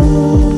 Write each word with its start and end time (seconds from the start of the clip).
Música 0.00 0.49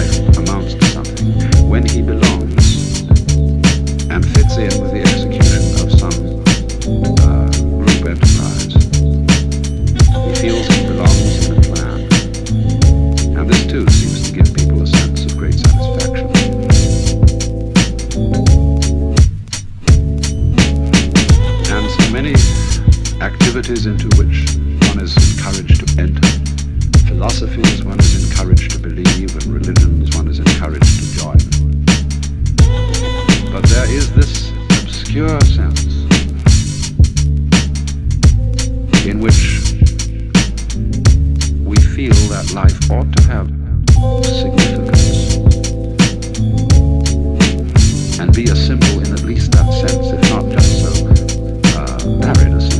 life 0.00 0.38
amounts 0.38 0.74
to 0.74 0.84
something. 0.86 1.28
When 1.68 1.84
he 1.84 2.00
belongs 2.00 3.00
and 4.08 4.24
fits 4.32 4.56
in 4.56 4.72
with 4.80 4.92
the 4.92 5.09
carried 52.34 52.79